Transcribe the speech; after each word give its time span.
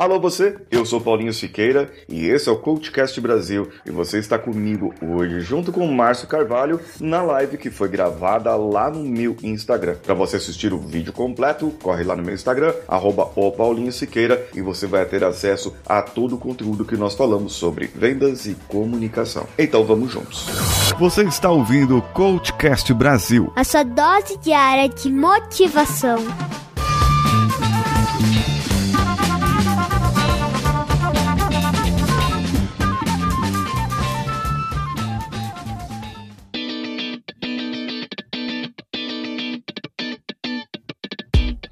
Alô 0.00 0.18
você, 0.18 0.56
eu 0.70 0.86
sou 0.86 0.98
Paulinho 0.98 1.30
Siqueira 1.30 1.92
e 2.08 2.24
esse 2.24 2.48
é 2.48 2.52
o 2.52 2.56
CoachCast 2.56 3.20
Brasil 3.20 3.68
e 3.84 3.90
você 3.90 4.18
está 4.18 4.38
comigo 4.38 4.94
hoje 5.02 5.40
junto 5.40 5.70
com 5.70 5.84
o 5.84 5.92
Márcio 5.92 6.26
Carvalho 6.26 6.80
na 6.98 7.20
live 7.20 7.58
que 7.58 7.68
foi 7.68 7.90
gravada 7.90 8.56
lá 8.56 8.88
no 8.88 9.00
meu 9.00 9.36
Instagram. 9.42 9.96
Para 10.02 10.14
você 10.14 10.38
assistir 10.38 10.72
o 10.72 10.78
vídeo 10.78 11.12
completo, 11.12 11.70
corre 11.82 12.02
lá 12.02 12.16
no 12.16 12.22
meu 12.22 12.32
Instagram, 12.32 12.72
arroba 12.88 13.26
Paulinho 13.26 13.92
Siqueira 13.92 14.48
e 14.54 14.62
você 14.62 14.86
vai 14.86 15.04
ter 15.04 15.22
acesso 15.22 15.76
a 15.84 16.00
todo 16.00 16.36
o 16.36 16.38
conteúdo 16.38 16.86
que 16.86 16.96
nós 16.96 17.14
falamos 17.14 17.52
sobre 17.52 17.90
vendas 17.94 18.46
e 18.46 18.56
comunicação. 18.68 19.46
Então 19.58 19.84
vamos 19.84 20.10
juntos. 20.10 20.46
Você 20.98 21.24
está 21.24 21.50
ouvindo 21.50 21.98
o 21.98 22.02
CoachCast 22.14 22.94
Brasil. 22.94 23.52
A 23.54 23.64
sua 23.64 23.82
dose 23.82 24.38
diária 24.38 24.88
de 24.88 25.12
motivação. 25.12 26.24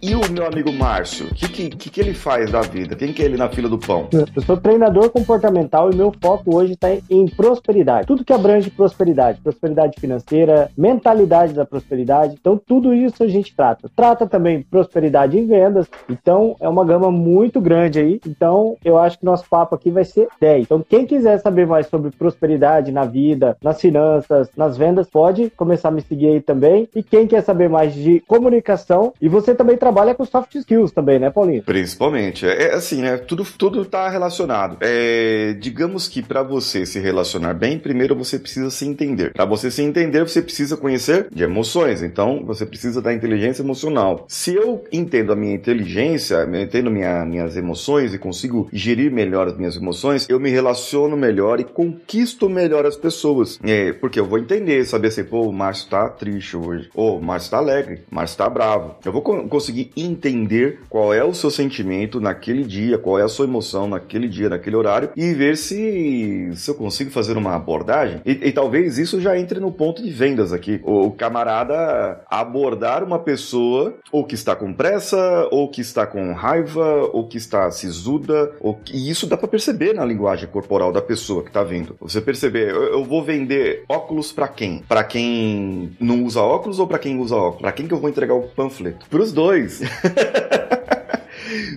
E 0.01 0.15
o 0.15 0.21
meu 0.31 0.47
amigo 0.47 0.73
Márcio, 0.73 1.27
o 1.27 1.35
que, 1.35 1.71
que, 1.71 1.91
que, 1.91 2.01
ele 2.01 2.15
faz 2.15 2.53
da 2.53 2.61
vida? 2.61 2.95
Quem 2.95 3.13
que 3.13 3.21
é 3.21 3.25
ele 3.25 3.37
na 3.37 3.49
fila 3.49 3.69
do 3.69 3.77
pão? 3.77 4.07
Eu 4.13 4.43
sou 4.43 4.57
treinador 4.57 5.11
comportamental 5.11 5.91
e 5.91 5.97
meu 5.97 6.15
foco 6.23 6.57
hoje 6.57 6.75
está 6.75 6.89
em 7.11 7.27
prosperidade. 7.27 8.07
Tudo 8.07 8.25
que 8.25 8.33
abrange 8.33 8.71
prosperidade, 8.71 9.41
prosperidade 9.41 10.01
financeira, 10.01 10.71
mentalidade 10.79 11.53
da 11.53 11.67
prosperidade. 11.67 12.37
Então, 12.41 12.57
tudo 12.57 12.95
isso 12.95 13.25
a 13.25 13.27
gente 13.27 13.53
trata. 13.57 13.91
Trata 13.97 14.25
também 14.25 14.63
prosperidade 14.63 15.37
em 15.37 15.45
vendas. 15.49 15.89
Então, 16.09 16.55
é 16.61 16.69
uma 16.69 16.85
gama 16.85 17.11
muito 17.11 17.61
grande 17.61 17.99
aí. 17.99 18.21
Então, 18.25 18.77
eu 18.85 18.97
acho 18.99 19.19
que 19.19 19.25
nosso 19.25 19.49
papo 19.51 19.75
aqui 19.75 19.91
vai 19.91 20.05
ser 20.05 20.29
10. 20.41 20.63
Então, 20.63 20.85
quem 20.89 21.07
quiser 21.07 21.41
saber 21.41 21.67
mais 21.67 21.89
sobre 21.89 22.13
prosperidade 22.13 22.93
na 22.93 23.05
vida, 23.05 23.57
nas 23.61 23.81
finanças, 23.81 24.49
nas 24.57 24.77
vendas, 24.77 25.11
pode 25.11 25.51
começar 25.51 25.89
a 25.89 25.93
me 25.93 26.03
seguir 26.03 26.29
aí 26.29 26.41
também. 26.41 26.89
E 26.95 27.03
quem 27.03 27.27
quer 27.27 27.43
saber 27.43 27.69
mais 27.69 27.93
de 27.93 28.21
comunicação, 28.21 29.13
e 29.21 29.29
você 29.29 29.57
também 29.57 29.77
trabalha 29.77 29.88
trabalha 29.89 30.15
com 30.15 30.25
soft 30.25 30.55
skills 30.55 30.93
também, 30.93 31.19
né, 31.19 31.31
Paulinho? 31.31 31.63
Principalmente. 31.63 32.47
É, 32.47 32.69
é 32.69 32.75
assim, 32.75 33.01
né? 33.01 33.17
Tudo, 33.17 33.45
tudo 33.45 33.85
tá 33.85 34.09
relacionado. 34.09 34.77
É, 34.81 35.57
digamos 35.59 36.09
que 36.09 36.23
para 36.23 36.43
você 36.43 36.85
se 36.85 36.99
relacionar 36.99 37.55
bem, 37.55 37.79
primeiro 37.79 38.15
você 38.15 38.39
precisa 38.39 38.71
se 38.71 38.87
entender. 38.87 39.33
Para 39.33 39.47
você 39.47 39.71
se 39.71 39.83
entender, 39.83 40.23
você 40.23 40.43
precisa 40.43 40.77
conhecer 40.77 41.29
de 41.33 41.43
emoções. 41.43 42.03
Então, 42.03 42.45
você 42.45 42.67
precisa 42.67 43.01
da 43.01 43.13
inteligência 43.13 43.63
emocional. 43.63 44.27
Se 44.29 44.55
eu 44.55 44.85
entendo 44.93 45.33
a 45.33 45.37
minha 45.37 45.55
inteligência, 45.55 46.37
eu 46.37 46.61
entendo 46.61 46.91
minha, 46.91 47.25
minhas 47.25 47.57
emoções 47.57 48.13
e 48.13 48.19
consigo 48.19 48.69
gerir 48.73 49.11
melhor 49.11 49.49
as 49.49 49.57
minhas 49.57 49.77
emoções, 49.77 50.29
eu 50.29 50.39
me 50.39 50.51
relaciono 50.51 51.17
melhor 51.17 51.61
e 51.61 51.65
conquisto 51.65 52.49
melhor 52.49 52.85
as 52.85 52.97
pessoas. 52.97 53.59
É, 53.65 53.93
porque 53.93 54.21
eu 54.21 54.27
vou 54.27 54.39
entender, 54.39 54.85
saber 54.85 55.09
assim, 55.09 55.25
pô, 55.25 55.49
o 55.49 55.53
Márcio 55.53 55.89
tá 55.89 56.09
triste 56.09 56.57
hoje. 56.57 56.91
Ou 56.95 57.19
o 57.19 57.23
Márcio 57.23 57.51
tá 57.51 57.57
alegre, 57.57 58.03
o 58.11 58.15
Márcio 58.15 58.37
tá 58.37 58.51
bravo. 58.51 58.97
Eu 59.05 59.13
vou 59.13 59.23
conseguir 59.23 59.78
entender 59.97 60.81
qual 60.89 61.13
é 61.13 61.25
o 61.25 61.35
seu 61.35 61.51
sentimento 61.51 62.21
naquele 62.21 62.65
dia, 62.65 62.99
qual 62.99 63.19
é 63.19 63.23
a 63.23 63.29
sua 63.29 63.47
emoção 63.47 63.89
naquele 63.89 64.29
dia, 64.29 64.49
naquele 64.49 64.77
horário 64.77 65.11
e 65.17 65.33
ver 65.35 65.57
se, 65.57 66.51
se 66.55 66.71
eu 66.71 66.75
consigo 66.75 67.11
fazer 67.11 67.37
uma 67.37 67.55
abordagem. 67.55 68.21
E, 68.25 68.49
e 68.49 68.53
talvez 68.53 68.99
isso 68.99 69.21
já 69.21 69.39
entre 69.39 69.61
no 69.61 69.73
ponto 69.73 70.03
de 70.03 70.11
vendas 70.11 70.53
aqui. 70.53 70.81
O 70.83 71.11
camarada 71.11 72.21
abordar 72.29 73.05
uma 73.05 73.19
pessoa 73.19 73.95
ou 74.11 74.25
que 74.25 74.35
está 74.35 74.55
com 74.55 74.73
pressa, 74.73 75.49
ou 75.51 75.69
que 75.69 75.81
está 75.81 76.07
com 76.07 76.33
raiva, 76.33 77.11
ou 77.13 77.27
que 77.27 77.37
está 77.37 77.71
sisuda, 77.71 78.53
ou 78.61 78.81
e 78.93 79.11
isso 79.11 79.27
dá 79.27 79.37
para 79.37 79.49
perceber 79.49 79.93
na 79.95 80.05
linguagem 80.05 80.49
corporal 80.49 80.93
da 80.93 81.03
pessoa 81.03 81.43
que 81.43 81.49
está 81.49 81.63
vindo. 81.63 81.97
Você 82.01 82.21
perceber, 82.21 82.71
eu, 82.71 82.85
eu 82.85 83.05
vou 83.05 83.23
vender 83.23 83.85
óculos 83.89 84.33
para 84.33 84.49
quem? 84.49 84.83
Para 84.89 85.05
quem 85.05 85.91
não 86.01 86.25
usa 86.25 86.41
óculos 86.41 86.79
ou 86.79 86.87
para 86.87 86.99
quem 86.99 87.19
usa 87.19 87.37
óculos? 87.37 87.63
Para 87.63 87.73
quem 87.73 87.87
que 87.87 87.95
eu 87.95 87.99
vou 87.99 88.09
entregar 88.09 88.35
o 88.35 88.43
panfleto? 88.43 89.07
Para 89.09 89.23
os 89.23 89.33
dois 89.33 89.68
isso. 89.69 89.85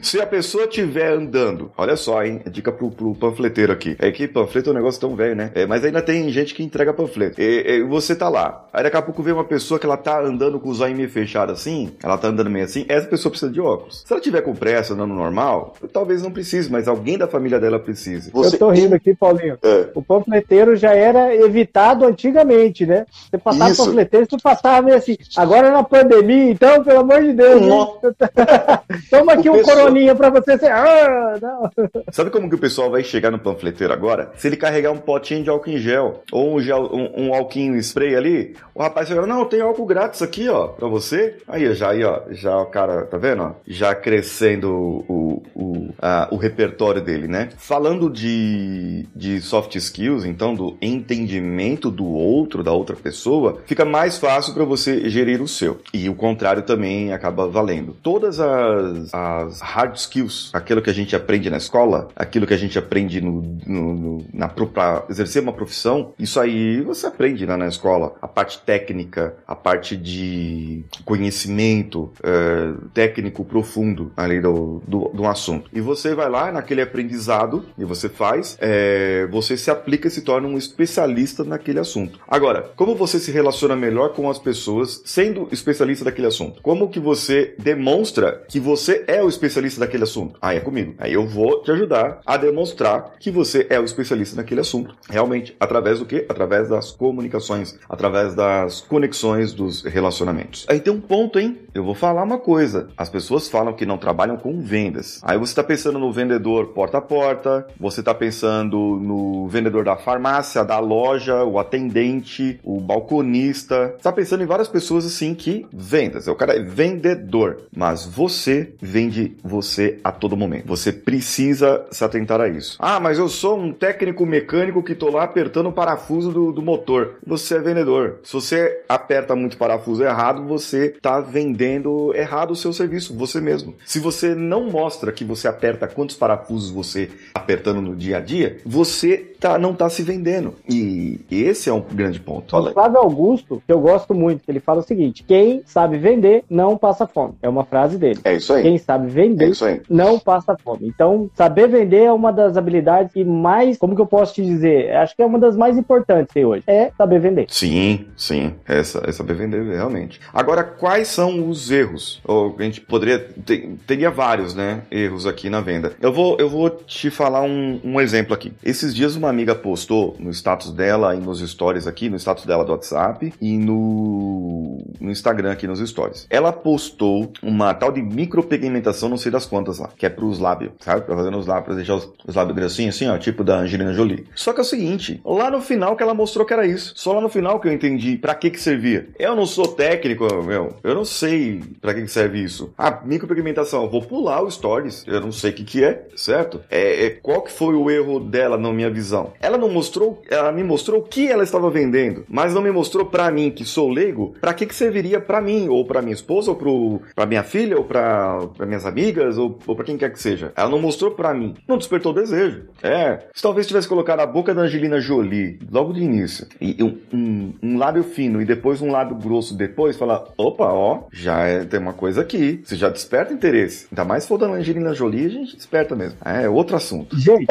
Se 0.02 0.20
a 0.20 0.26
pessoa 0.26 0.66
estiver 0.66 1.14
andando, 1.14 1.72
olha 1.78 1.96
só, 1.96 2.24
hein? 2.24 2.42
Dica 2.50 2.72
pro, 2.72 2.92
pro 2.92 3.16
panfleteiro 3.16 3.72
aqui. 3.72 3.96
É 4.00 4.12
que 4.12 4.28
panfleto 4.28 4.70
é 4.70 4.74
um 4.74 4.76
negócio 4.76 5.00
tão 5.00 5.16
velho, 5.16 5.36
né? 5.36 5.52
É, 5.54 5.66
mas 5.66 5.84
ainda 5.84 6.02
tem 6.02 6.30
gente 6.30 6.54
que 6.54 6.64
entrega 6.64 6.94
panfleto. 6.94 7.42
E, 7.42 7.78
e, 7.78 7.84
você 7.84 8.16
tá 8.16 8.30
lá. 8.30 8.68
Aí 8.74 8.84
daqui 8.84 8.98
a 8.98 9.02
pouco 9.02 9.24
vem 9.24 9.34
uma 9.34 9.44
pessoa 9.44 9.80
que 9.80 9.86
ela 9.86 9.98
tá 9.98 10.20
andando 10.20 10.60
com 10.60 10.70
os 10.70 10.82
olhos 10.82 10.98
meio 10.98 11.10
fechados 11.10 11.60
assim, 11.60 11.92
ela 12.04 12.18
tá 12.18 12.28
andando 12.28 12.50
meio 12.50 12.66
assim, 12.66 12.86
essa 12.88 13.08
pessoa 13.08 13.32
precisa 13.32 13.52
de 13.52 13.62
óculos. 13.62 14.04
Se 14.06 14.14
ela 14.14 14.22
tiver 14.22 14.42
com 14.42 14.54
pressa, 14.54 14.94
andando 14.94 15.14
normal, 15.14 15.76
talvez 15.92 16.22
não 16.22 16.32
precise, 16.32 16.72
mas 16.72 16.88
alguém 16.88 17.18
da 17.18 17.28
família 17.28 17.60
dela 17.60 17.80
precise. 17.80 18.32
Você... 18.32 18.56
Eu 18.56 18.60
tô 18.60 18.70
rindo 18.70 18.96
aqui, 18.96 19.16
Paulinho. 19.16 19.58
É. 19.62 19.88
O 19.96 20.02
panfleteiro 20.02 20.76
já 20.76 20.94
era 20.94 21.34
evitado 21.36 22.06
antigamente, 22.06 22.86
né? 22.86 23.06
Você 23.30 23.38
passava 23.38 23.72
Isso. 23.72 23.86
panfleteiro, 23.86 24.28
você 24.30 24.38
passava 24.42 24.82
meio 24.82 24.98
assim. 24.98 25.18
Agora 25.36 25.72
na 25.72 25.84
pandemia, 25.84 26.52
então, 26.52 26.84
pelo 26.84 27.00
amor 27.00 27.22
de 27.22 27.34
Deus. 27.34 27.62
Toma 29.10 29.34
aqui 29.34 29.50
um 29.50 29.61
coroninha 29.64 30.16
pra 30.16 30.30
você 30.30 30.58
ser. 30.58 30.72
Ah. 30.72 31.70
Sabe 32.12 32.30
como 32.30 32.50
que 32.50 32.56
o 32.56 32.60
pessoal 32.60 32.90
vai 32.90 33.04
chegar 33.04 33.32
no 33.32 33.40
panfleteiro 33.40 33.94
agora? 33.94 34.32
Se 34.36 34.48
ele 34.48 34.58
carregar 34.58 34.92
um 34.92 34.98
potinho 34.98 35.44
de 35.44 35.50
álcool 35.50 35.70
em 35.70 35.78
gel 35.78 36.24
ou 36.32 36.56
um, 36.56 36.62
gel, 36.62 36.90
um, 36.94 37.28
um 37.28 37.34
álcool 37.34 37.76
spray 37.78 38.16
ali, 38.16 38.56
o 38.74 38.82
rapaz 38.82 39.10
vai 39.10 39.18
falar: 39.18 39.28
Não, 39.28 39.46
tem 39.46 39.62
álcool 39.62 39.86
grátis 39.86 40.22
aqui, 40.22 40.48
ó, 40.50 40.68
pra 40.68 40.88
você. 40.88 41.38
Aí, 41.48 41.74
já, 41.74 41.92
aí, 41.92 42.04
ó, 42.04 42.22
já 42.32 42.58
o 42.58 42.66
cara, 42.66 43.06
tá 43.06 43.18
vendo? 43.18 43.44
Ó, 43.44 43.52
já 43.68 43.94
crescendo 43.94 44.72
o, 45.08 45.44
o, 45.56 45.90
a, 46.02 46.28
o 46.32 46.38
repertório 46.38 47.02
dele, 47.02 47.28
né? 47.28 47.50
Falando 47.58 48.10
de, 48.10 49.06
de 49.16 49.42
soft 49.42 49.76
skills, 49.76 50.26
então, 50.26 50.56
do 50.56 50.78
entendimento 50.82 51.90
do 51.90 52.06
outro, 52.06 52.64
da 52.64 52.72
outra 52.72 52.96
pessoa, 52.96 53.60
fica 53.66 53.86
mais 53.86 54.18
fácil 54.18 54.54
para 54.54 54.64
você 54.64 55.10
gerir 55.10 55.42
o 55.42 55.48
seu. 55.48 55.80
E 55.94 56.10
o 56.10 56.16
contrário 56.16 56.64
também 56.64 57.14
acaba 57.14 57.48
valendo. 57.48 57.96
Todas 58.02 58.40
as, 58.40 59.14
as 59.14 59.51
hard 59.60 59.96
skills, 59.96 60.50
aquilo 60.54 60.82
que 60.82 60.90
a 60.90 60.94
gente 60.94 61.16
aprende 61.16 61.50
na 61.50 61.58
escola, 61.58 62.10
aquilo 62.16 62.48
que 62.48 62.54
a 62.54 62.58
gente 62.58 62.78
aprende 62.78 63.20
no, 63.20 63.42
no, 63.66 63.94
no 63.94 64.26
na 64.34 64.48
para 64.74 65.06
exercer 65.10 65.42
uma 65.42 65.54
profissão, 65.54 66.14
isso 66.20 66.40
aí 66.40 66.82
você 66.82 67.08
aprende 67.08 67.46
lá 67.46 67.58
na 67.58 67.68
escola. 67.68 68.14
A 68.22 68.28
parte 68.28 68.60
técnica, 68.60 69.36
a 69.48 69.56
parte 69.56 69.98
de 69.98 70.84
conhecimento 71.04 72.12
é, 72.24 72.74
técnico 72.94 73.44
profundo 73.44 74.12
ali 74.16 74.40
do, 74.40 74.82
do, 74.88 75.10
do, 75.14 75.26
assunto. 75.26 75.70
E 75.74 75.82
você 75.82 76.14
vai 76.14 76.30
lá 76.30 76.52
naquele 76.52 76.82
aprendizado 76.82 77.66
e 77.78 77.84
você 77.84 78.10
faz, 78.10 78.58
é, 78.60 79.28
você 79.32 79.58
se 79.58 79.72
aplica 79.72 80.08
e 80.08 80.12
se 80.12 80.22
torna 80.22 80.48
um 80.48 80.58
especialista 80.58 81.44
naquele 81.44 81.80
assunto. 81.80 82.20
Agora, 82.28 82.72
como 82.76 82.96
você 82.96 83.20
se 83.20 83.32
relaciona 83.32 83.76
melhor 83.76 84.14
com 84.14 84.30
as 84.30 84.38
pessoas 84.38 85.02
sendo 85.06 85.48
especialista 85.52 86.06
daquele 86.06 86.28
assunto? 86.28 86.62
Como 86.62 86.90
que 86.90 87.00
você 87.00 87.56
demonstra 87.58 88.44
que 88.48 88.60
você 88.60 89.04
é 89.08 89.24
o 89.24 89.30
especialista 89.30 89.41
daquele 89.80 90.04
assunto? 90.04 90.38
Aí 90.42 90.58
é 90.58 90.60
comigo. 90.60 90.96
Aí 90.98 91.14
eu 91.14 91.26
vou 91.26 91.62
te 91.62 91.72
ajudar 91.72 92.20
a 92.26 92.38
demonstrar 92.38 93.14
que 93.20 93.32
você 93.32 93.68
é 93.70 93.80
o 93.80 93.84
especialista 93.84 94.36
naquele 94.36 94.62
assunto. 94.62 94.96
Realmente, 95.10 95.56
através 95.60 96.00
do 96.00 96.06
quê? 96.06 96.26
Através 96.30 96.70
das 96.70 96.92
comunicações, 96.92 97.78
através 97.90 98.36
das 98.36 98.82
conexões 98.82 99.54
dos 99.54 99.84
relacionamentos. 99.84 100.66
Aí 100.70 100.80
tem 100.80 100.94
um 100.94 101.02
ponto, 101.02 101.40
hein? 101.40 101.60
Eu 101.74 101.84
vou 101.84 101.96
falar 101.96 102.24
uma 102.24 102.38
coisa. 102.38 102.90
As 102.98 103.10
pessoas 103.10 103.48
falam 103.48 103.74
que 103.74 103.86
não 103.86 103.98
trabalham 103.98 104.38
com 104.38 104.62
vendas. 104.62 105.20
Aí 105.24 105.38
você 105.38 105.52
está 105.52 105.64
pensando 105.64 106.00
no 106.00 106.12
vendedor 106.12 106.68
porta 106.68 106.98
a 106.98 107.02
porta, 107.02 107.68
você 107.80 108.02
está 108.02 108.14
pensando 108.14 108.78
no 109.02 109.48
vendedor 109.48 109.84
da 109.84 109.96
farmácia, 109.96 110.64
da 110.64 110.80
loja, 110.80 111.44
o 111.44 111.60
atendente, 111.60 112.60
o 112.64 112.80
balconista. 112.80 113.94
Está 113.98 114.12
pensando 114.12 114.44
em 114.44 114.48
várias 114.48 114.68
pessoas 114.68 115.06
assim 115.06 115.34
que 115.34 115.66
vendas. 115.74 116.28
O 116.28 116.36
cara 116.36 116.56
é 116.56 116.64
vendedor, 116.64 117.64
mas 117.76 118.06
você 118.06 118.74
vende 118.82 119.31
você 119.44 120.00
a 120.04 120.12
todo 120.12 120.38
momento. 120.38 120.68
Você 120.68 120.92
precisa 120.92 121.86
se 121.92 122.04
atentar 122.04 122.40
a 122.42 122.48
isso. 122.48 122.78
Ah, 122.80 123.00
mas 123.00 123.18
eu 123.18 123.28
sou 123.28 123.60
um 123.60 123.72
técnico 123.72 124.26
mecânico 124.26 124.84
que 124.84 124.96
tô 124.96 125.10
lá 125.10 125.24
apertando 125.24 125.70
o 125.70 125.74
parafuso 125.74 126.32
do, 126.32 126.52
do 126.52 126.62
motor. 126.62 127.16
Você 127.26 127.56
é 127.56 127.60
vendedor. 127.60 128.20
Se 128.24 128.34
você 128.34 128.82
aperta 128.88 129.36
muito 129.36 129.58
parafuso 129.58 130.04
errado, 130.04 130.44
você 130.46 130.88
está 130.88 131.20
vendendo 131.20 132.14
errado 132.16 132.52
o 132.52 132.56
seu 132.56 132.74
serviço, 132.74 133.16
você 133.16 133.42
mesmo. 133.42 133.76
Se 133.86 134.00
você 134.00 134.36
não 134.36 134.70
mostra 134.70 135.12
que 135.12 135.24
você 135.24 135.48
aperta 135.48 135.88
quantos 135.88 136.16
parafusos 136.16 136.70
você 136.70 137.10
apertando 137.34 137.82
no 137.82 137.96
dia 137.96 138.18
a 138.18 138.20
dia, 138.20 138.58
você 138.66 139.31
tá, 139.42 139.58
não 139.58 139.74
tá 139.74 139.90
se 139.90 140.02
vendendo. 140.04 140.56
E 140.70 141.20
esse 141.30 141.70
é 141.70 141.74
um 141.74 141.82
grande 141.82 142.20
ponto. 142.20 142.56
O 142.56 142.72
Flávio 142.72 143.00
Augusto, 143.00 143.62
que 143.66 143.74
eu 143.74 143.80
gosto 143.82 144.14
muito, 144.14 144.44
ele 144.48 144.60
fala 144.60 144.80
o 144.80 144.84
seguinte: 144.84 145.24
quem 145.28 145.62
sabe 145.66 145.98
vender 145.98 146.44
não 146.50 146.78
passa 146.78 147.06
fome. 147.08 147.34
É 147.42 147.50
uma 147.50 147.66
frase 147.66 147.98
dele. 147.98 148.20
É 148.24 148.36
isso 148.36 148.54
aí. 148.54 148.64
Quem 148.64 148.78
sabe 148.78 149.08
vender 149.10 149.52
É 149.62 149.66
aí. 149.66 149.82
não 149.90 150.18
passa 150.20 150.56
fome. 150.58 150.88
Então, 150.88 151.30
saber 151.36 151.68
vender 151.68 152.04
é 152.04 152.12
uma 152.14 152.32
das 152.32 152.56
habilidades 152.56 153.12
que 153.12 153.24
mais, 153.24 153.78
como 153.78 153.96
que 153.96 154.02
eu 154.02 154.06
posso 154.06 154.34
te 154.36 154.44
dizer? 154.46 154.96
Acho 154.96 155.16
que 155.16 155.22
é 155.22 155.26
uma 155.26 155.40
das 155.40 155.58
mais 155.58 155.78
importantes 155.78 156.34
tem 156.34 156.46
hoje. 156.46 156.64
É 156.68 156.92
saber 156.98 157.20
vender. 157.20 157.46
Sim, 157.50 158.06
sim. 158.16 158.54
Essa, 158.68 159.04
é 159.06 159.12
saber 159.12 159.34
vender 159.34 159.64
realmente. 159.64 160.20
Agora, 160.34 160.64
quais 160.64 161.08
são 161.08 161.50
os 161.50 161.72
erros? 161.72 162.22
Ou 162.26 162.56
a 162.58 162.64
gente 162.64 162.80
poderia. 162.82 163.20
te- 163.46 163.76
teria 163.88 164.12
vários, 164.12 164.54
né? 164.54 164.82
Erros 164.92 165.26
aqui 165.26 165.50
na 165.50 165.62
venda. 165.62 165.94
Eu 166.00 166.14
vou, 166.14 166.38
eu 166.40 166.48
vou 166.50 166.70
te 166.70 167.10
falar 167.10 167.42
um, 167.42 167.80
um 167.84 168.00
exemplo 168.00 168.34
aqui. 168.34 168.54
Esses 168.64 168.94
dias 168.94 169.16
uma 169.16 169.31
amiga 169.32 169.56
postou 169.56 170.16
no 170.20 170.30
status 170.32 170.72
dela 170.72 171.16
e 171.16 171.20
nos 171.20 171.40
stories 171.40 171.88
aqui, 171.88 172.10
no 172.10 172.18
status 172.18 172.46
dela 172.46 172.64
do 172.64 172.72
WhatsApp 172.72 173.34
e 173.42 173.58
no, 173.58 174.84
no 175.00 175.12
Instagram 175.12 175.52
aqui 175.52 175.68
nos 175.68 175.80
stories. 175.80 176.28
Ela 176.30 176.52
postou 176.52 177.32
uma 177.42 177.74
tal 177.74 177.92
de 177.92 178.02
micropigmentação, 178.02 179.10
não 179.10 179.18
sei 179.18 179.32
das 179.32 179.46
quantas 179.46 179.80
lá, 179.80 179.90
que 179.98 180.06
é 180.06 180.10
pros 180.10 180.40
lábios, 180.40 180.74
sabe? 180.80 181.02
Pra 181.02 181.16
fazer 181.16 181.30
nos 181.30 181.48
lábios, 181.48 181.66
pra 181.66 181.76
deixar 181.76 181.96
os, 181.96 182.10
os 182.28 182.36
lábios 182.36 182.56
grossinhos 182.56 182.96
assim, 182.96 183.08
ó, 183.08 183.18
tipo 183.18 183.44
da 183.44 183.58
Angelina 183.58 183.94
Jolie. 183.94 184.26
Só 184.36 184.54
que 184.54 184.60
é 184.60 184.62
o 184.62 184.66
seguinte, 184.66 185.22
lá 185.26 185.50
no 185.50 185.62
final 185.62 185.96
que 185.96 186.04
ela 186.04 186.14
mostrou 186.14 186.46
que 186.46 186.54
era 186.54 186.66
isso. 186.66 186.94
Só 186.96 187.14
lá 187.14 187.22
no 187.22 187.30
final 187.30 187.60
que 187.60 187.68
eu 187.68 187.74
entendi 187.74 188.18
pra 188.18 188.36
que 188.36 188.50
que 188.50 188.60
servia. 188.60 189.10
Eu 189.18 189.36
não 189.36 189.46
sou 189.46 189.68
técnico, 189.68 190.26
meu. 190.44 190.76
Eu 190.84 190.96
não 190.96 191.06
sei 191.06 191.62
pra 191.80 191.94
que 191.94 192.02
que 192.02 192.08
serve 192.08 192.44
isso. 192.44 192.74
Ah, 192.78 193.02
micropigmentação. 193.04 193.90
Vou 193.90 194.02
pular 194.02 194.42
o 194.42 194.52
stories. 194.52 195.04
Eu 195.08 195.22
não 195.22 195.32
sei 195.32 195.52
o 195.52 195.54
que 195.54 195.64
que 195.64 195.84
é, 195.84 196.08
certo? 196.16 196.62
É, 196.70 197.06
é, 197.06 197.10
qual 197.10 197.42
que 197.42 197.52
foi 197.52 197.76
o 197.76 197.90
erro 197.90 198.20
dela 198.20 198.58
na 198.58 198.72
minha 198.72 198.90
visão? 198.90 199.21
Ela 199.40 199.58
não 199.58 199.70
mostrou, 199.70 200.22
ela 200.30 200.52
me 200.52 200.64
mostrou 200.64 201.00
o 201.00 201.04
que 201.04 201.28
ela 201.28 201.44
estava 201.44 201.70
vendendo, 201.70 202.26
mas 202.28 202.54
não 202.54 202.62
me 202.62 202.72
mostrou 202.72 203.06
pra 203.06 203.32
mim, 203.32 203.52
que 203.52 203.66
sou 203.66 203.90
leigo, 203.90 204.36
pra 204.40 204.54
que 204.54 204.66
que 204.66 204.76
serviria 204.76 205.20
pra 205.20 205.42
mim, 205.42 205.68
ou 205.70 205.86
pra 205.86 206.02
minha 206.02 206.14
esposa, 206.14 206.52
ou 206.52 206.56
pro, 206.56 207.02
pra 207.16 207.26
minha 207.26 207.44
filha, 207.44 207.78
ou 207.78 207.84
pra 207.84 208.48
minhas 208.66 208.86
amigas, 208.86 209.38
ou, 209.38 209.58
ou 209.66 209.76
pra 209.76 209.86
quem 209.86 209.98
quer 209.98 210.12
que 210.12 210.20
seja. 210.20 210.52
Ela 210.56 210.70
não 210.70 210.80
mostrou 210.80 211.12
pra 211.12 211.34
mim. 211.34 211.56
Não 211.68 211.78
despertou 211.78 212.14
desejo. 212.14 212.64
É. 212.82 213.20
Se 213.34 213.42
talvez 213.42 213.68
tivesse 213.68 213.88
colocado 213.88 214.20
a 214.20 214.26
boca 214.26 214.54
da 214.54 214.62
Angelina 214.62 215.00
Jolie 215.00 215.60
logo 215.72 215.94
de 215.94 216.02
início, 216.02 216.48
e 216.60 216.82
um, 216.84 216.98
um, 217.14 217.54
um 217.62 217.78
lábio 217.78 218.04
fino 218.04 218.42
e 218.42 218.46
depois 218.46 218.82
um 218.82 218.92
lábio 218.92 219.16
grosso 219.16 219.56
depois, 219.56 219.98
falar, 219.98 220.24
opa, 220.38 220.72
ó, 220.72 221.04
já 221.12 221.44
é, 221.46 221.64
tem 221.66 221.80
uma 221.80 221.94
coisa 221.94 222.22
aqui. 222.22 222.62
Você 222.64 222.76
já 222.76 222.90
desperta 222.90 223.34
interesse. 223.34 223.88
Ainda 223.92 224.06
mais 224.06 224.24
se 224.24 224.30
for 224.30 224.38
da 224.38 224.48
Angelina 224.48 224.94
Jolie, 224.94 225.26
a 225.26 225.30
gente 225.30 225.56
desperta 225.56 225.96
mesmo. 225.96 226.18
É 226.24 226.48
outro 226.50 226.76
assunto. 226.76 227.18
Gente, 227.18 227.48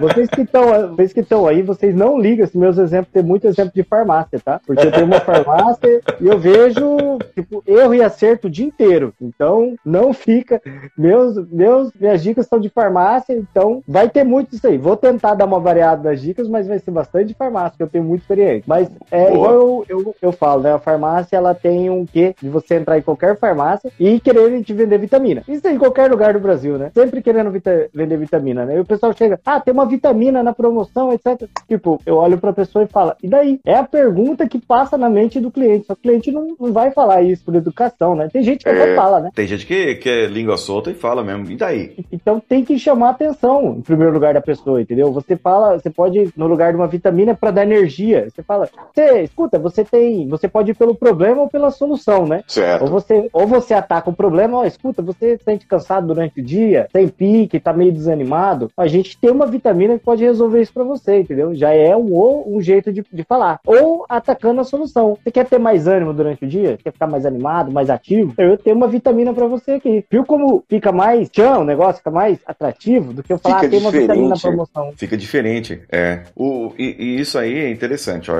vocês 0.00 0.28
que 0.28 0.42
estão 0.42 0.94
vocês 1.08 1.12
que 1.12 1.20
estão 1.20 1.46
aí, 1.46 1.62
vocês 1.62 1.94
não 1.94 2.18
ligam 2.18 2.46
se 2.46 2.56
meus 2.58 2.78
exemplos 2.78 3.12
tem 3.12 3.22
muito 3.22 3.46
exemplo 3.46 3.72
de 3.74 3.82
farmácia, 3.82 4.40
tá? 4.44 4.60
Porque 4.66 4.86
eu 4.86 4.92
tenho 4.92 5.06
uma 5.06 5.20
farmácia 5.20 6.00
e 6.20 6.26
eu 6.26 6.38
vejo 6.38 7.18
tipo 7.34 7.62
erro 7.66 7.94
e 7.94 8.02
acerto 8.02 8.46
o 8.46 8.50
dia 8.50 8.66
inteiro. 8.66 9.12
Então, 9.20 9.74
não 9.84 10.12
fica 10.12 10.60
meus 10.96 11.36
meus 11.50 11.92
minhas 11.98 12.22
dicas 12.22 12.46
são 12.46 12.58
de 12.60 12.68
farmácia, 12.68 13.32
então 13.34 13.82
vai 13.86 14.08
ter 14.08 14.24
muito 14.24 14.54
isso 14.54 14.66
aí. 14.66 14.76
Vou 14.78 14.96
tentar 14.96 15.34
dar 15.34 15.46
uma 15.46 15.60
variada 15.60 16.02
das 16.02 16.20
dicas, 16.20 16.48
mas 16.48 16.66
vai 16.66 16.78
ser 16.78 16.90
bastante 16.90 17.28
de 17.28 17.34
farmácia, 17.34 17.76
que 17.76 17.82
eu 17.82 17.88
tenho 17.88 18.04
muita 18.04 18.24
experiência. 18.24 18.64
Mas 18.66 18.90
é 19.10 19.32
igual 19.32 19.52
eu, 19.52 19.84
eu, 19.88 20.14
eu 20.20 20.32
falo, 20.32 20.62
né? 20.62 20.72
A 20.72 20.78
farmácia 20.78 21.36
ela 21.36 21.54
tem 21.54 21.90
um 21.90 22.04
quê 22.04 22.34
de 22.40 22.48
você 22.48 22.74
entrar 22.76 22.98
em 22.98 23.02
qualquer 23.02 23.36
farmácia 23.38 23.90
e 23.98 24.20
querer 24.20 24.62
te 24.62 24.72
vender 24.72 24.98
vitamina. 24.98 25.42
Isso 25.48 25.66
é 25.66 25.72
em 25.72 25.78
qualquer 25.78 26.10
lugar 26.10 26.32
do 26.34 26.40
Brasil, 26.40 26.76
né? 26.78 26.90
Sempre 26.94 27.22
querendo 27.22 27.50
vita- 27.50 27.88
vender 27.94 28.16
vitamina, 28.16 28.64
né? 28.64 28.76
E 28.76 28.80
o 28.80 28.84
pessoal 28.84 29.12
chega, 29.12 29.40
ah, 29.44 29.60
tem 29.60 29.72
uma 29.72 29.86
vitamina 29.86 30.42
na 30.42 30.52
promoção, 30.52 30.97
etc. 31.12 31.48
Tipo, 31.68 32.00
eu 32.04 32.16
olho 32.16 32.38
pra 32.38 32.52
pessoa 32.52 32.84
e 32.84 32.88
falo, 32.88 33.14
e 33.22 33.28
daí? 33.28 33.60
É 33.64 33.74
a 33.74 33.84
pergunta 33.84 34.48
que 34.48 34.58
passa 34.58 34.96
na 34.98 35.08
mente 35.08 35.40
do 35.40 35.50
cliente. 35.50 35.86
Só 35.86 35.94
que 35.94 36.00
o 36.00 36.02
cliente 36.02 36.32
não, 36.32 36.56
não 36.58 36.72
vai 36.72 36.90
falar 36.90 37.22
isso 37.22 37.44
por 37.44 37.54
educação, 37.54 38.14
né? 38.14 38.28
Tem 38.32 38.42
gente 38.42 38.64
que 38.64 38.68
até 38.68 38.92
É. 38.92 38.96
fala, 38.96 39.20
né? 39.20 39.30
Tem 39.34 39.46
gente 39.46 39.66
que, 39.66 39.94
que 39.96 40.08
é 40.08 40.26
língua 40.26 40.56
solta 40.56 40.90
e 40.90 40.94
fala 40.94 41.22
mesmo. 41.22 41.50
E 41.50 41.56
daí? 41.56 42.04
Então 42.12 42.40
tem 42.40 42.64
que 42.64 42.78
chamar 42.78 43.08
a 43.08 43.10
atenção 43.10 43.76
em 43.78 43.82
primeiro 43.82 44.12
lugar 44.12 44.34
da 44.34 44.40
pessoa, 44.40 44.80
entendeu? 44.80 45.12
Você 45.12 45.36
fala, 45.36 45.78
você 45.78 45.90
pode 45.90 46.30
no 46.36 46.46
lugar 46.46 46.72
de 46.72 46.76
uma 46.78 46.86
vitamina 46.88 47.34
para 47.34 47.50
dar 47.50 47.62
energia. 47.62 48.28
Você 48.30 48.42
fala, 48.42 48.68
você 48.94 49.22
escuta, 49.22 49.58
você 49.58 49.84
tem, 49.84 50.26
você 50.28 50.48
pode 50.48 50.70
ir 50.70 50.74
pelo 50.74 50.94
problema 50.94 51.42
ou 51.42 51.48
pela 51.48 51.70
solução, 51.70 52.26
né? 52.26 52.36
Ou 52.38 52.42
Certo. 52.46 52.86
você, 52.86 53.28
ou 53.32 53.46
você 53.46 53.74
ataca 53.74 54.10
o 54.10 54.14
problema, 54.14 54.58
ó, 54.58 54.64
escuta, 54.64 55.02
você 55.02 55.36
se 55.38 55.44
sente 55.44 55.66
cansado 55.66 56.06
durante 56.08 56.40
o 56.40 56.44
dia, 56.44 56.88
tem 56.92 57.08
pique, 57.08 57.60
tá 57.60 57.72
meio 57.72 57.92
desanimado. 57.92 58.70
A 58.76 58.86
gente 58.86 59.18
tem 59.18 59.30
uma 59.30 59.46
vitamina 59.46 59.98
que 59.98 60.04
pode 60.04 60.24
resolver 60.24 60.60
isso 60.60 60.72
pra 60.78 60.84
você, 60.84 61.20
entendeu? 61.20 61.54
Já 61.54 61.72
é 61.72 61.96
um, 61.96 62.12
ou 62.12 62.56
um 62.56 62.60
jeito 62.60 62.92
de, 62.92 63.04
de 63.12 63.24
falar. 63.24 63.60
Ou 63.66 64.06
atacando 64.08 64.60
a 64.60 64.64
solução. 64.64 65.18
Você 65.22 65.30
quer 65.30 65.46
ter 65.46 65.58
mais 65.58 65.88
ânimo 65.88 66.12
durante 66.12 66.44
o 66.44 66.48
dia? 66.48 66.78
Quer 66.82 66.92
ficar 66.92 67.06
mais 67.06 67.26
animado, 67.26 67.72
mais 67.72 67.90
ativo? 67.90 68.34
Eu 68.38 68.56
tenho 68.56 68.76
uma 68.76 68.86
vitamina 68.86 69.32
pra 69.34 69.46
você 69.46 69.72
aqui. 69.72 70.04
Viu 70.10 70.24
como 70.24 70.64
fica 70.68 70.92
mais 70.92 71.28
tchan, 71.28 71.58
o 71.58 71.64
negócio 71.64 71.98
fica 71.98 72.10
mais 72.10 72.38
atrativo 72.46 73.12
do 73.12 73.22
que 73.22 73.32
eu 73.32 73.38
falar, 73.38 73.60
Fica 73.60 73.66
ah, 73.66 73.70
tem 73.70 73.80
uma 73.80 73.90
vitamina 73.90 74.28
na 74.28 74.36
promoção. 74.36 74.92
Fica 74.96 75.16
diferente, 75.16 75.80
é. 75.90 76.22
O, 76.36 76.72
e, 76.78 76.96
e 76.98 77.20
isso 77.20 77.38
aí 77.38 77.58
é 77.58 77.70
interessante, 77.70 78.30
ó. 78.30 78.36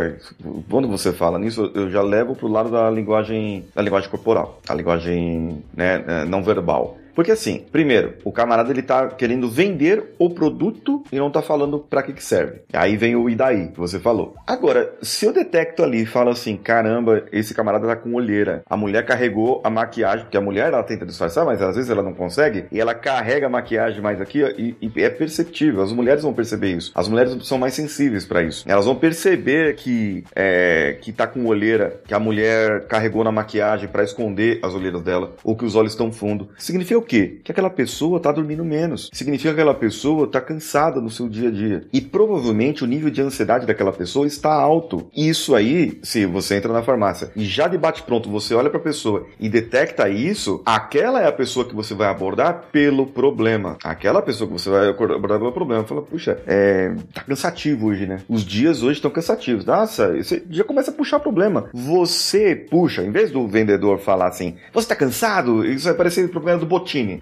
Quando 0.70 0.88
você 0.88 1.12
fala 1.12 1.38
nisso, 1.38 1.70
eu 1.74 1.90
já 1.90 2.02
levo 2.02 2.36
pro 2.36 2.48
lado 2.48 2.70
da 2.70 2.90
linguagem, 2.90 3.64
da 3.74 3.82
linguagem 3.82 4.10
corporal, 4.10 4.60
a 4.68 4.74
linguagem 4.74 5.62
né, 5.74 6.04
não 6.28 6.42
verbal. 6.42 6.97
Porque 7.18 7.32
assim, 7.32 7.64
primeiro, 7.72 8.14
o 8.22 8.30
camarada 8.30 8.70
ele 8.70 8.80
tá 8.80 9.08
querendo 9.08 9.50
vender 9.50 10.14
o 10.20 10.30
produto 10.30 11.02
e 11.10 11.16
não 11.16 11.32
tá 11.32 11.42
falando 11.42 11.80
pra 11.80 12.00
que 12.00 12.12
que 12.12 12.22
serve. 12.22 12.60
Aí 12.72 12.96
vem 12.96 13.16
o 13.16 13.28
e 13.28 13.34
daí, 13.34 13.72
que 13.72 13.80
você 13.80 13.98
falou. 13.98 14.36
Agora, 14.46 14.94
se 15.02 15.26
eu 15.26 15.32
detecto 15.32 15.82
ali 15.82 16.02
e 16.02 16.06
falo 16.06 16.30
assim, 16.30 16.56
caramba, 16.56 17.24
esse 17.32 17.52
camarada 17.52 17.88
tá 17.88 17.96
com 17.96 18.14
olheira. 18.14 18.62
A 18.70 18.76
mulher 18.76 19.04
carregou 19.04 19.60
a 19.64 19.68
maquiagem, 19.68 20.26
porque 20.26 20.36
a 20.36 20.40
mulher 20.40 20.68
ela 20.68 20.84
tenta 20.84 21.04
disfarçar, 21.04 21.44
mas 21.44 21.60
às 21.60 21.74
vezes 21.74 21.90
ela 21.90 22.04
não 22.04 22.14
consegue, 22.14 22.66
e 22.70 22.78
ela 22.78 22.94
carrega 22.94 23.46
a 23.46 23.50
maquiagem 23.50 24.00
mais 24.00 24.20
aqui, 24.20 24.44
ó, 24.44 24.50
e, 24.50 24.76
e 24.80 25.02
é 25.02 25.10
perceptível. 25.10 25.82
As 25.82 25.90
mulheres 25.90 26.22
vão 26.22 26.32
perceber 26.32 26.70
isso. 26.70 26.92
As 26.94 27.08
mulheres 27.08 27.36
são 27.48 27.58
mais 27.58 27.74
sensíveis 27.74 28.24
pra 28.24 28.44
isso. 28.44 28.62
Elas 28.64 28.84
vão 28.84 28.94
perceber 28.94 29.74
que 29.74 30.22
é, 30.36 30.96
que 31.00 31.10
tá 31.10 31.26
com 31.26 31.44
olheira, 31.46 32.00
que 32.06 32.14
a 32.14 32.20
mulher 32.20 32.86
carregou 32.86 33.24
na 33.24 33.32
maquiagem 33.32 33.88
pra 33.88 34.04
esconder 34.04 34.60
as 34.62 34.72
olheiras 34.72 35.02
dela, 35.02 35.34
ou 35.42 35.56
que 35.56 35.64
os 35.64 35.74
olhos 35.74 35.94
estão 35.94 36.12
fundo. 36.12 36.48
Significa 36.56 37.07
quê? 37.08 37.40
Que 37.42 37.50
aquela 37.50 37.70
pessoa 37.70 38.20
tá 38.20 38.30
dormindo 38.30 38.64
menos. 38.64 39.10
Significa 39.12 39.52
que 39.52 39.60
aquela 39.60 39.74
pessoa 39.74 40.28
tá 40.28 40.40
cansada 40.40 41.00
no 41.00 41.10
seu 41.10 41.28
dia 41.28 41.48
a 41.48 41.50
dia. 41.50 41.84
E 41.92 42.00
provavelmente 42.00 42.84
o 42.84 42.86
nível 42.86 43.10
de 43.10 43.20
ansiedade 43.20 43.66
daquela 43.66 43.92
pessoa 43.92 44.26
está 44.26 44.52
alto. 44.52 45.08
Isso 45.16 45.54
aí, 45.54 45.98
se 46.02 46.26
você 46.26 46.56
entra 46.56 46.72
na 46.72 46.82
farmácia 46.82 47.32
e 47.34 47.44
já 47.44 47.66
de 47.66 47.78
bate 47.78 48.02
pronto 48.02 48.30
você 48.30 48.54
olha 48.54 48.70
pra 48.70 48.78
pessoa 48.78 49.26
e 49.40 49.48
detecta 49.48 50.08
isso, 50.08 50.62
aquela 50.64 51.22
é 51.22 51.26
a 51.26 51.32
pessoa 51.32 51.66
que 51.66 51.74
você 51.74 51.94
vai 51.94 52.08
abordar 52.08 52.68
pelo 52.70 53.06
problema. 53.06 53.76
Aquela 53.82 54.22
pessoa 54.22 54.46
que 54.46 54.52
você 54.52 54.70
vai 54.70 54.88
abordar 54.88 55.38
pelo 55.38 55.52
problema. 55.52 55.84
Fala, 55.84 56.02
puxa, 56.02 56.38
é, 56.46 56.94
tá 57.12 57.22
cansativo 57.22 57.88
hoje, 57.88 58.06
né? 58.06 58.20
Os 58.28 58.44
dias 58.44 58.82
hoje 58.82 58.98
estão 58.98 59.10
cansativos. 59.10 59.64
Nossa, 59.64 60.16
você 60.16 60.42
já 60.50 60.62
começa 60.62 60.90
a 60.90 60.94
puxar 60.94 61.18
problema. 61.18 61.70
Você 61.72 62.54
puxa, 62.54 63.02
em 63.02 63.10
vez 63.10 63.30
do 63.30 63.46
vendedor 63.48 63.98
falar 63.98 64.28
assim, 64.28 64.56
você 64.72 64.88
tá 64.88 64.96
cansado? 64.96 65.64
Isso 65.64 65.84
vai 65.84 65.94
parecer 65.94 66.28
problema 66.28 66.58
do 66.58 66.66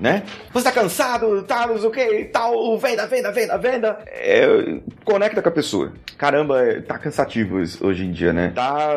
Né? 0.00 0.22
Você 0.52 0.64
tá 0.64 0.72
cansado, 0.72 1.42
tá, 1.42 1.66
não 1.66 1.78
sei 1.78 1.88
o 1.88 1.90
que, 1.90 2.24
tal, 2.26 2.78
venda, 2.78 3.06
venda, 3.06 3.32
venda, 3.32 3.58
venda. 3.58 3.98
É, 4.06 4.78
conecta 5.04 5.42
com 5.42 5.48
a 5.48 5.52
pessoa. 5.52 5.92
Caramba, 6.18 6.62
é, 6.62 6.80
tá 6.80 6.98
cansativo 6.98 7.56
hoje 7.56 8.04
em 8.04 8.10
dia, 8.10 8.32
né? 8.32 8.52
Tá, 8.54 8.94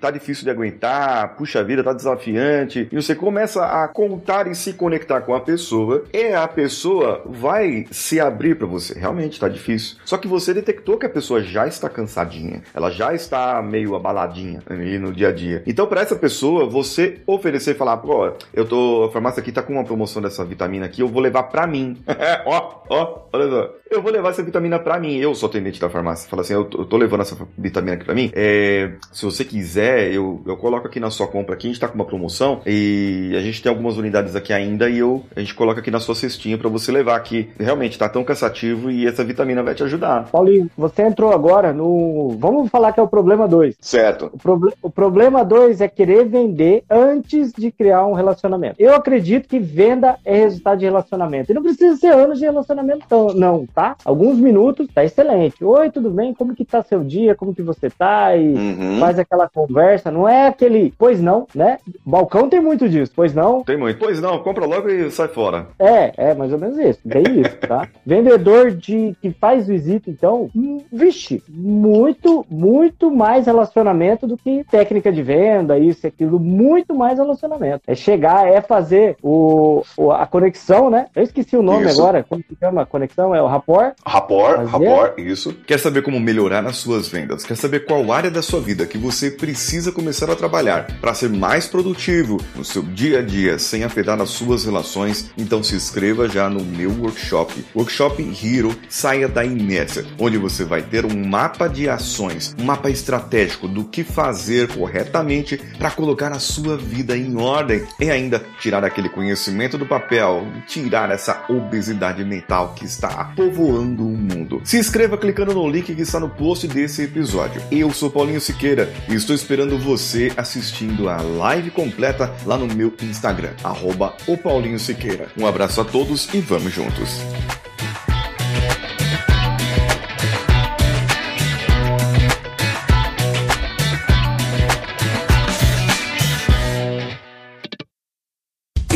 tá 0.00 0.10
difícil 0.10 0.44
de 0.44 0.50
aguentar, 0.50 1.36
puxa 1.36 1.62
vida, 1.62 1.82
tá 1.82 1.92
desafiante. 1.92 2.88
E 2.90 2.96
você 2.96 3.14
começa 3.14 3.64
a 3.64 3.88
contar 3.88 4.46
e 4.48 4.54
se 4.54 4.72
conectar 4.72 5.20
com 5.20 5.34
a 5.34 5.40
pessoa, 5.40 6.04
e 6.12 6.32
a 6.32 6.46
pessoa 6.48 7.22
vai 7.24 7.86
se 7.90 8.20
abrir 8.20 8.56
pra 8.56 8.66
você. 8.66 8.98
Realmente 8.98 9.38
tá 9.38 9.48
difícil. 9.48 9.96
Só 10.04 10.18
que 10.18 10.28
você 10.28 10.52
detectou 10.52 10.98
que 10.98 11.06
a 11.06 11.10
pessoa 11.10 11.42
já 11.42 11.66
está 11.66 11.88
cansadinha, 11.88 12.62
ela 12.74 12.90
já 12.90 13.14
está 13.14 13.62
meio 13.62 13.94
abaladinha 13.94 14.60
ali 14.68 14.98
no 14.98 15.12
dia 15.12 15.28
a 15.28 15.32
dia. 15.32 15.62
Então, 15.66 15.86
pra 15.86 16.00
essa 16.00 16.16
pessoa, 16.16 16.68
você 16.68 17.18
oferecer 17.26 17.72
e 17.72 17.74
falar, 17.74 17.98
pô, 17.98 18.32
eu 18.52 18.64
tô, 18.64 19.04
a 19.04 19.12
farmácia 19.12 19.40
aqui 19.40 19.52
tá 19.52 19.62
com 19.62 19.72
uma 19.72 19.84
promoção 19.84 20.05
dessa 20.20 20.44
vitamina 20.44 20.86
aqui, 20.86 21.00
eu 21.02 21.08
vou 21.08 21.20
levar 21.22 21.44
pra 21.44 21.66
mim. 21.66 21.96
ó, 22.46 22.74
ó, 22.88 23.18
olha 23.32 23.48
só. 23.48 23.70
Eu 23.88 24.02
vou 24.02 24.10
levar 24.10 24.30
essa 24.30 24.42
vitamina 24.42 24.78
pra 24.80 24.98
mim. 24.98 25.16
Eu 25.16 25.32
sou 25.34 25.48
atendente 25.48 25.80
da 25.80 25.88
farmácia. 25.88 26.28
Fala 26.28 26.42
assim, 26.42 26.54
eu 26.54 26.64
tô, 26.64 26.78
eu 26.80 26.84
tô 26.86 26.96
levando 26.96 27.20
essa 27.20 27.36
vitamina 27.56 27.94
aqui 27.94 28.04
pra 28.04 28.14
mim. 28.16 28.32
É, 28.34 28.90
se 29.12 29.24
você 29.24 29.44
quiser, 29.44 30.12
eu, 30.12 30.40
eu 30.44 30.56
coloco 30.56 30.88
aqui 30.88 30.98
na 30.98 31.08
sua 31.08 31.28
compra 31.28 31.54
aqui. 31.54 31.68
A 31.68 31.70
gente 31.70 31.80
tá 31.80 31.86
com 31.86 31.94
uma 31.94 32.04
promoção 32.04 32.60
e 32.66 33.32
a 33.36 33.40
gente 33.40 33.62
tem 33.62 33.70
algumas 33.70 33.96
unidades 33.96 34.34
aqui 34.34 34.52
ainda 34.52 34.88
e 34.90 34.98
eu, 34.98 35.24
a 35.36 35.40
gente 35.40 35.54
coloca 35.54 35.78
aqui 35.80 35.90
na 35.90 36.00
sua 36.00 36.16
cestinha 36.16 36.58
pra 36.58 36.68
você 36.68 36.90
levar 36.90 37.14
aqui. 37.14 37.48
Realmente 37.60 37.96
tá 37.96 38.08
tão 38.08 38.24
cansativo 38.24 38.90
e 38.90 39.06
essa 39.06 39.22
vitamina 39.24 39.62
vai 39.62 39.74
te 39.74 39.84
ajudar. 39.84 40.28
Paulinho, 40.32 40.68
você 40.76 41.02
entrou 41.02 41.32
agora 41.32 41.72
no. 41.72 42.36
Vamos 42.40 42.68
falar 42.70 42.92
que 42.92 42.98
é 42.98 43.02
o 43.02 43.08
problema 43.08 43.46
2. 43.46 43.76
Certo. 43.80 44.30
O, 44.32 44.38
proble- 44.38 44.74
o 44.82 44.90
problema 44.90 45.44
2 45.44 45.80
é 45.80 45.86
querer 45.86 46.26
vender 46.26 46.82
antes 46.90 47.52
de 47.52 47.70
criar 47.70 48.04
um 48.04 48.14
relacionamento. 48.14 48.74
Eu 48.80 48.94
acredito 48.96 49.48
que 49.48 49.60
venda 49.60 49.95
é 50.24 50.36
resultado 50.36 50.78
de 50.78 50.84
relacionamento. 50.84 51.50
E 51.50 51.54
não 51.54 51.62
precisa 51.62 51.96
ser 51.96 52.12
anos 52.12 52.38
de 52.38 52.44
relacionamento, 52.44 53.06
tão- 53.08 53.28
não, 53.34 53.66
tá? 53.74 53.96
Alguns 54.04 54.38
minutos 54.38 54.86
tá 54.94 55.04
excelente. 55.04 55.64
Oi, 55.64 55.90
tudo 55.90 56.10
bem? 56.10 56.34
Como 56.34 56.54
que 56.54 56.64
tá 56.64 56.82
seu 56.82 57.02
dia? 57.02 57.34
Como 57.34 57.54
que 57.54 57.62
você 57.62 57.88
tá? 57.90 58.36
E 58.36 58.52
Uhum. 58.54 58.98
faz 59.00 59.18
aquela 59.18 59.48
conversa. 59.48 60.10
Não 60.10 60.28
é 60.28 60.46
aquele, 60.48 60.92
pois 60.98 61.20
não, 61.20 61.46
né? 61.54 61.78
Balcão 62.04 62.48
tem 62.48 62.60
muito 62.60 62.88
disso, 62.88 63.12
pois 63.14 63.34
não. 63.34 63.62
Tem 63.64 63.76
muito. 63.76 63.98
Pois 63.98 64.20
não, 64.20 64.38
compra 64.40 64.66
logo 64.66 64.88
e 64.88 65.10
sai 65.10 65.28
fora. 65.28 65.66
É, 65.78 66.12
é 66.30 66.34
mais 66.34 66.52
ou 66.52 66.58
menos 66.58 66.78
isso, 66.78 67.00
bem 67.04 67.22
isso, 67.40 67.56
tá? 67.66 67.88
Vendedor 68.04 68.70
de 68.70 69.14
que 69.20 69.30
faz 69.30 69.66
visita, 69.66 70.10
então, 70.10 70.48
hum, 70.54 70.80
vixe, 70.92 71.42
muito, 71.48 72.44
muito 72.50 73.10
mais 73.10 73.46
relacionamento 73.46 74.26
do 74.26 74.36
que 74.36 74.64
técnica 74.70 75.12
de 75.12 75.22
venda, 75.22 75.78
isso 75.78 76.06
e 76.06 76.08
aquilo, 76.08 76.38
muito 76.38 76.94
mais 76.94 77.18
relacionamento. 77.18 77.82
É 77.86 77.94
chegar, 77.94 78.48
é 78.48 78.60
fazer 78.60 79.16
o- 79.22 79.82
a 80.12 80.26
conexão, 80.26 80.90
né? 80.90 81.06
Eu 81.14 81.22
esqueci 81.22 81.56
o 81.56 81.62
nome 81.62 81.86
Isso. 81.86 82.00
agora, 82.00 82.24
como 82.28 82.42
que 82.42 82.56
chama 82.58 82.82
a 82.82 82.86
conexão? 82.86 83.34
É 83.34 83.40
o 83.40 83.46
rapport? 83.46 83.94
Rapport, 84.04 84.58
Mas 84.58 84.70
rapport, 84.70 85.18
isso. 85.18 85.52
Quer 85.66 85.78
saber 85.78 86.02
como 86.02 86.20
melhorar 86.20 86.64
as 86.66 86.76
suas 86.76 87.08
vendas? 87.08 87.44
Quer 87.44 87.56
saber 87.56 87.86
qual 87.86 88.12
área 88.12 88.30
da 88.30 88.42
sua 88.42 88.60
vida 88.60 88.86
que 88.86 88.98
você 88.98 89.30
precisa 89.30 89.92
começar 89.92 90.30
a 90.30 90.36
trabalhar 90.36 90.86
para 91.00 91.14
ser 91.14 91.30
mais 91.30 91.66
produtivo 91.66 92.38
no 92.54 92.64
seu 92.64 92.82
dia 92.82 93.20
a 93.20 93.22
dia, 93.22 93.58
sem 93.58 93.84
afetar 93.84 94.20
as 94.20 94.30
suas 94.30 94.64
relações? 94.64 95.30
Então 95.36 95.62
se 95.62 95.74
inscreva 95.74 96.28
já 96.28 96.48
no 96.48 96.64
meu 96.64 96.90
workshop, 96.90 97.64
Workshop 97.74 98.22
Hero 98.22 98.74
Saia 98.88 99.28
da 99.28 99.44
Inércia, 99.44 100.04
onde 100.18 100.38
você 100.38 100.64
vai 100.64 100.82
ter 100.82 101.04
um 101.04 101.26
mapa 101.26 101.68
de 101.68 101.88
ações, 101.88 102.54
um 102.58 102.64
mapa 102.64 102.90
estratégico 102.90 103.66
do 103.68 103.84
que 103.84 104.04
fazer 104.04 104.68
corretamente 104.68 105.56
para 105.78 105.90
colocar 105.90 106.32
a 106.32 106.38
sua 106.38 106.76
vida 106.76 107.16
em 107.16 107.36
ordem 107.36 107.84
e 108.00 108.10
ainda 108.10 108.42
tirar 108.60 108.84
aquele 108.84 109.08
conhecimento 109.08 109.75
do 109.78 109.86
papel, 109.86 110.46
tirar 110.66 111.10
essa 111.10 111.44
obesidade 111.48 112.24
mental 112.24 112.74
que 112.74 112.84
está 112.84 113.32
povoando 113.36 114.06
o 114.06 114.16
mundo. 114.16 114.60
Se 114.64 114.78
inscreva 114.78 115.16
clicando 115.16 115.54
no 115.54 115.68
link 115.68 115.94
que 115.94 116.02
está 116.02 116.20
no 116.20 116.28
post 116.28 116.66
desse 116.68 117.02
episódio. 117.02 117.62
Eu 117.70 117.90
sou 117.92 118.10
Paulinho 118.10 118.40
Siqueira 118.40 118.92
e 119.08 119.14
estou 119.14 119.34
esperando 119.34 119.78
você 119.78 120.32
assistindo 120.36 121.08
a 121.08 121.20
live 121.20 121.70
completa 121.70 122.34
lá 122.44 122.56
no 122.56 122.66
meu 122.66 122.92
Instagram, 123.02 123.52
arroba 123.62 124.16
o 124.26 124.36
Paulinho 124.36 124.78
Siqueira. 124.78 125.28
Um 125.38 125.46
abraço 125.46 125.80
a 125.80 125.84
todos 125.84 126.32
e 126.34 126.40
vamos 126.40 126.72
juntos. 126.72 127.20